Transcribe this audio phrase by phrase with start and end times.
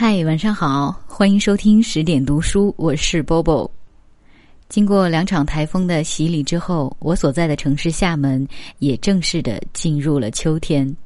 [0.00, 3.68] 嗨，晚上好，欢迎收听十点读书，我是 Bobo。
[4.68, 8.46] 经过两场台风的洗礼之后，我所在的城市厦门
[8.78, 10.96] 也正式的进入了秋天。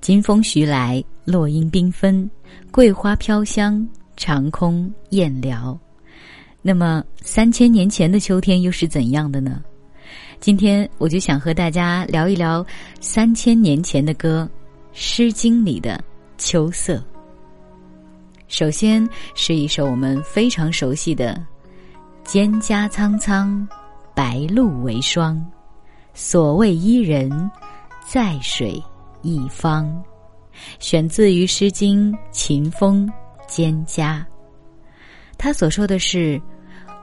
[0.00, 2.30] 金风徐来，落英缤纷，
[2.70, 3.84] 桂花飘香，
[4.16, 5.76] 长空燕辽。
[6.62, 9.60] 那么，三千年前的秋天又是怎样的呢？
[10.38, 12.64] 今天我就想和大家聊一聊
[13.00, 14.48] 三千年前的歌，
[14.92, 15.96] 《诗经》里的
[16.38, 16.98] 《秋色》。
[18.48, 21.38] 首先是一首我们非常熟悉的
[22.26, 23.68] 《蒹葭苍苍，
[24.14, 25.36] 白露为霜》，
[26.14, 27.50] 所谓伊人，
[28.06, 28.82] 在水
[29.20, 30.02] 一方，
[30.78, 33.06] 选自于《诗经·秦风·
[33.48, 34.02] 蒹葭》。
[35.36, 36.40] 他所说的是：“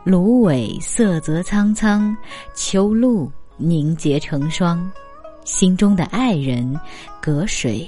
[0.04, 2.16] 芦苇色泽苍苍，
[2.56, 4.92] 秋露凝结成霜，
[5.46, 6.78] 心中的爱人，
[7.22, 7.88] 隔水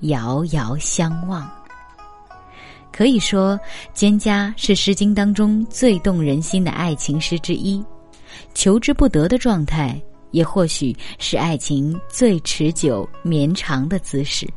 [0.00, 1.50] 遥遥相望。”
[2.98, 3.56] 可以说，
[3.96, 7.80] 《蒹葭》是《诗经》当中最动人心的爱情诗之一，
[8.54, 9.96] 求之不得的状态，
[10.32, 14.44] 也或许是爱情最持久绵长的姿势。《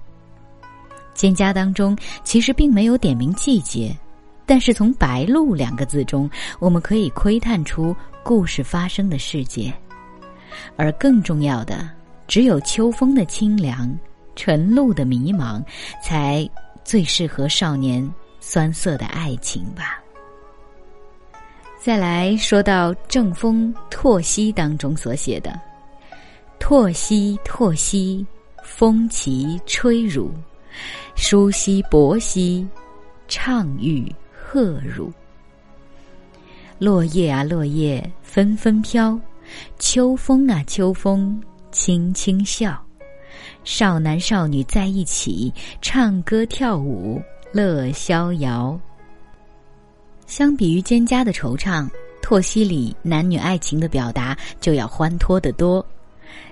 [1.16, 3.96] 蒹葭》当中其实并没有点明季节，
[4.44, 9.72] 但是从“白露”两个字中，我们可以窥探出故事发生的世界。
[10.76, 11.88] 而更重要的，
[12.28, 13.96] 只有秋风的清凉，
[14.36, 15.64] 晨露的迷茫，
[16.04, 16.50] 才
[16.84, 18.12] 最适合少年。
[18.42, 20.04] 酸涩的爱情吧。
[21.80, 25.58] 再来说到《正风·拓兮》当中所写的
[26.60, 28.26] ：“拓兮，拓兮，
[28.64, 30.30] 风其吹汝；
[31.16, 32.68] 舒兮，薄兮，
[33.28, 35.12] 畅欲贺汝。”
[36.78, 39.20] 落叶啊，落叶纷纷飘；
[39.80, 42.84] 秋风啊，秋风轻轻笑。
[43.64, 47.22] 少男少女在一起，唱歌跳舞。
[47.52, 48.80] 乐逍遥。
[50.26, 51.84] 相比于《蒹葭》的惆怅，
[52.22, 55.86] 《拓西》里男女爱情的表达就要欢脱得多。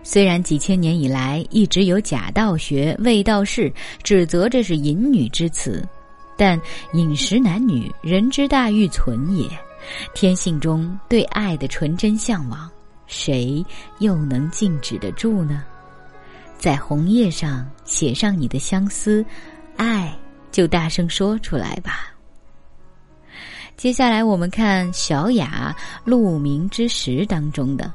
[0.04, 3.72] 虽然几千年以来一直有假道学、伪道士
[4.04, 5.88] 指责这是淫女之词，
[6.36, 6.60] 但
[6.92, 9.48] 饮食男女，人之大欲存也。
[10.14, 12.70] 天性中对爱的纯真向往，
[13.08, 13.66] 谁
[14.00, 15.64] 又能禁止得住呢？
[16.58, 19.26] 在红叶上写上你的相思，
[19.78, 20.14] 爱。
[20.52, 22.14] 就大声说出来吧。
[23.78, 25.74] 接下来我们看小雅
[26.04, 27.92] 《鹿鸣之时》当中的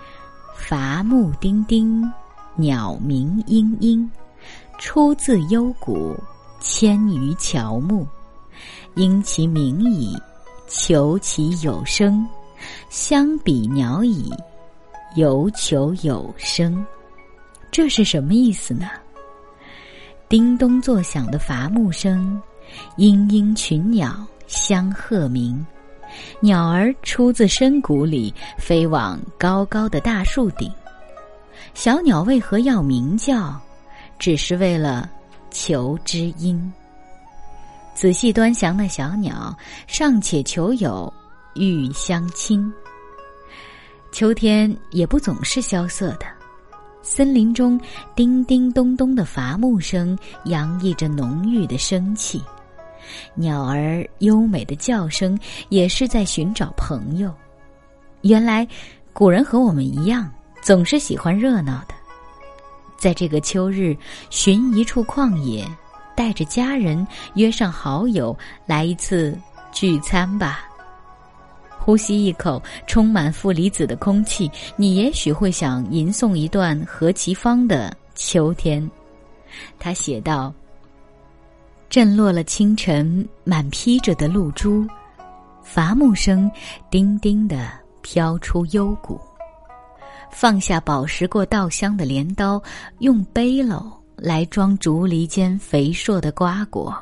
[0.54, 2.12] “伐木丁丁，
[2.54, 4.06] 鸟鸣嘤嘤，
[4.78, 6.14] 出自幽谷，
[6.60, 8.06] 迁于乔木。
[8.94, 10.14] 因其鸣矣，
[10.68, 12.28] 求其有声。
[12.90, 14.30] 相比鸟矣，
[15.16, 16.84] 犹求有声。”
[17.72, 18.90] 这是什么意思呢？
[20.32, 22.40] 叮咚作响的伐木声，
[22.96, 25.62] 嘤嘤群鸟相和鸣。
[26.40, 30.72] 鸟儿出自深谷里，飞往高高的大树顶。
[31.74, 33.60] 小鸟为何要鸣叫？
[34.18, 35.06] 只是为了
[35.50, 36.72] 求知音。
[37.94, 39.54] 仔细端详那小鸟，
[39.86, 41.12] 尚且求有
[41.56, 42.72] 欲相亲。
[44.12, 46.24] 秋天也不总是萧瑟的。
[47.02, 47.78] 森林中
[48.14, 52.40] 叮叮咚咚的伐木声，洋溢着浓郁的生气；
[53.34, 57.34] 鸟儿优美的叫声，也是在寻找朋友。
[58.22, 58.66] 原来，
[59.12, 60.30] 古人和我们一样，
[60.62, 61.94] 总是喜欢热闹的。
[62.96, 63.96] 在这个秋日，
[64.30, 65.66] 寻一处旷野，
[66.14, 69.36] 带着家人，约上好友，来一次
[69.72, 70.68] 聚餐吧。
[71.84, 78.88] 呼吸一口充满负离子的空气，你也许会想吟诵一段何其芳的秋天。
[79.80, 80.54] 他写道
[81.90, 84.86] ：“震落了清晨满披着的露珠，
[85.60, 86.48] 伐木声
[86.88, 87.68] 叮叮的
[88.00, 89.20] 飘出幽谷。
[90.30, 92.62] 放下宝石过稻香的镰刀，
[93.00, 96.96] 用背篓来装竹篱间肥硕的瓜果。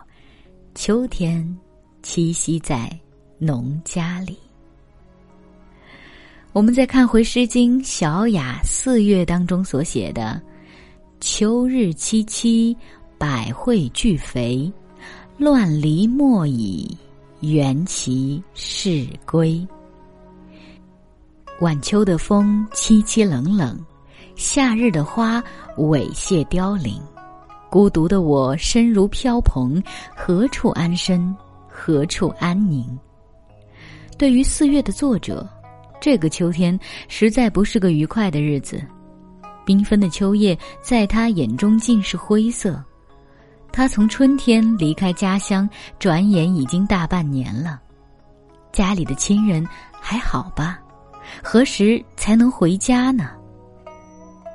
[0.75, 1.47] 秋天
[2.03, 2.91] 栖息在
[3.39, 4.39] 农家里。”
[6.53, 10.43] 我们再看回《诗经·小雅·四月》当中所写的
[11.21, 12.77] ：“秋日凄凄，
[13.17, 14.71] 百卉俱肥，
[15.39, 16.91] 乱离莫已，
[17.39, 19.65] 缘其是归。”
[21.61, 23.79] 晚秋的风凄凄冷冷，
[24.35, 25.41] 夏日的花
[25.77, 27.01] 猥亵凋零，
[27.71, 29.81] 孤独的我身如飘蓬，
[30.17, 31.33] 何处安身？
[31.69, 32.85] 何处安宁？
[34.19, 35.49] 对于四月的作者。
[36.01, 38.83] 这个秋天实在不是个愉快的日子，
[39.67, 42.83] 缤纷的秋叶在他眼中尽是灰色。
[43.71, 45.69] 他从春天离开家乡，
[45.99, 47.81] 转眼已经大半年了。
[48.73, 50.81] 家里的亲人还好吧？
[51.43, 53.31] 何时才能回家呢？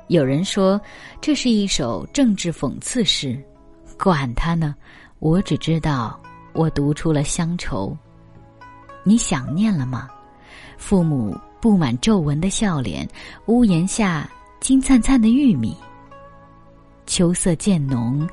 [0.08, 0.80] 有人说
[1.20, 3.42] 这是一首政治讽刺诗，
[3.98, 4.74] 管他呢，
[5.20, 6.20] 我只知道
[6.52, 7.96] 我读出了乡愁。
[9.02, 10.08] 你想念了吗？
[10.76, 13.08] 父母布满皱纹的笑脸，
[13.46, 14.28] 屋檐下
[14.60, 15.76] 金灿灿的玉米。
[17.06, 18.28] 秋色渐浓，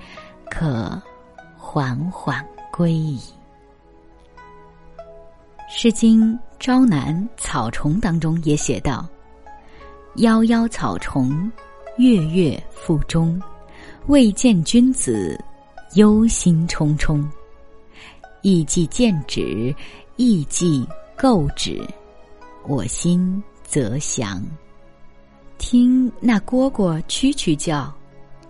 [0.50, 1.02] 可
[1.58, 3.20] 缓缓归矣。
[5.76, 9.08] 《诗经·朝南·草虫》当中也写道
[10.18, 11.52] ：“夭夭草虫，
[11.98, 13.42] 月月复中。
[14.08, 15.40] 未见君子，
[15.96, 17.26] 忧心忡忡。
[18.42, 19.74] 意既见止，
[20.18, 20.86] 意既
[21.16, 21.82] 构止，
[22.68, 24.44] 我心则祥。
[25.58, 27.94] 听那蝈蝈蛐蛐叫。”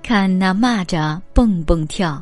[0.04, 2.22] 看那蚂蚱蹦蹦跳，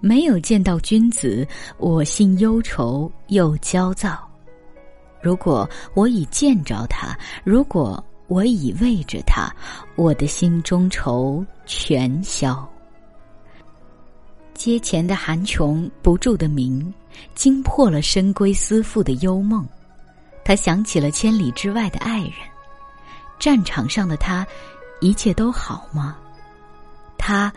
[0.00, 1.46] 没有见到君子，
[1.76, 4.26] 我心忧愁又焦躁。
[5.20, 7.14] 如果我已见着他，
[7.44, 9.54] 如果我已为着他，
[9.96, 12.66] 我的心中愁全消。
[14.54, 16.90] 阶前的寒琼不住的鸣，
[17.34, 19.68] 惊破了深闺思妇的幽梦。
[20.44, 22.32] 他想起了千里之外的爱人，
[23.38, 24.46] 战场上的他，
[25.00, 26.16] 一切都好吗？
[27.16, 27.50] 他，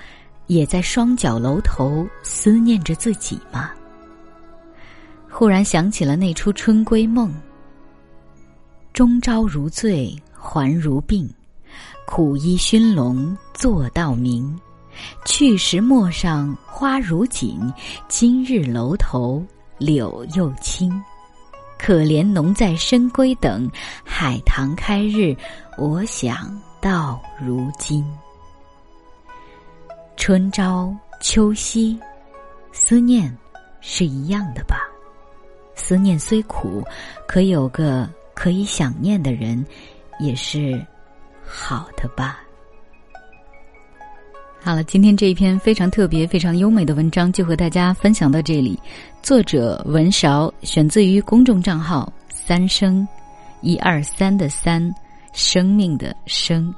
[0.47, 3.71] 也在双脚楼头思念着自己吗？
[5.29, 7.33] 忽然想起了那出春闺梦。
[8.93, 11.29] 终朝如醉还如病，
[12.07, 14.57] 苦衣熏笼坐到明。
[15.25, 17.71] 去时陌上花如锦，
[18.07, 19.45] 今日楼头
[19.77, 20.91] 柳又青。
[21.77, 23.69] 可怜侬在深闺等，
[24.03, 25.35] 海棠开日，
[25.77, 28.05] 我想到如今。
[30.15, 31.97] 春朝秋夕，
[32.71, 33.35] 思念
[33.81, 34.77] 是一样的吧？
[35.75, 36.83] 思念虽苦，
[37.27, 39.63] 可有个可以想念的人，
[40.19, 40.83] 也是
[41.45, 42.41] 好的吧。
[44.59, 48.77] 好了，今天这一篇非常特别、非常优美的文章就和大家分享到这里。
[49.23, 53.07] 作者文韶，选自于公众账号“三生
[53.61, 54.93] 一二三”的三，
[55.31, 56.73] 生命的生。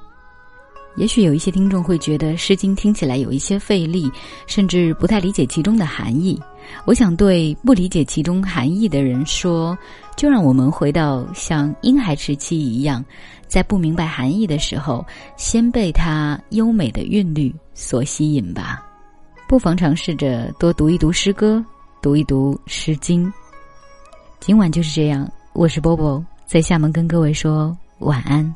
[1.00, 4.12] 也许有一些听众会觉得《诗经》听起来有一些费力，
[4.48, 6.38] 甚至不太理解其中的含义。
[6.84, 9.76] 我想对不理解其中含义的人说，
[10.18, 13.04] 就让我们回到像婴孩时期一样，
[13.48, 15.04] 在不明白含义的时候，
[15.38, 18.86] 先被它优美的韵律所吸引吧。
[19.48, 21.64] 不妨尝试着多读一读诗歌，
[22.02, 23.26] 读一读《诗经》。
[24.42, 28.54] 今晚就是这样，我是波波，在厦门跟各位说晚安。